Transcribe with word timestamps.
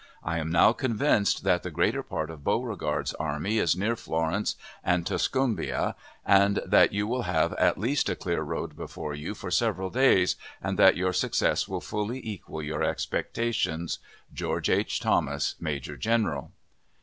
I 0.23 0.39
am 0.39 0.51
now 0.51 0.73
convinced 0.73 1.43
that 1.43 1.61
the 1.61 1.69
greater 1.69 2.01
part 2.01 2.31
of 2.31 2.43
Beauregard's 2.43 3.13
army 3.19 3.59
is 3.59 3.75
near 3.75 3.95
Florence 3.95 4.55
and 4.83 5.05
Tuscumbia, 5.05 5.93
and 6.25 6.59
that 6.65 6.91
you 6.91 7.05
will 7.05 7.21
have 7.21 7.53
at 7.53 7.77
least 7.77 8.09
a 8.09 8.15
clear 8.15 8.41
road 8.41 8.75
before 8.75 9.13
you 9.13 9.35
for 9.35 9.51
several 9.51 9.91
days, 9.91 10.37
and 10.59 10.79
that 10.79 10.97
your 10.97 11.13
success 11.13 11.67
will 11.67 11.81
fully 11.81 12.19
equal 12.27 12.63
your 12.63 12.81
expectations. 12.81 13.99
George 14.33 14.71
H. 14.71 15.01
THOMAS, 15.01 15.57
Major 15.59 15.95
General. 15.97 16.51